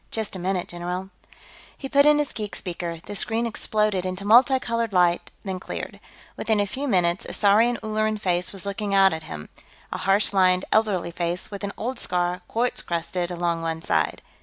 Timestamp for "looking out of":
8.65-9.13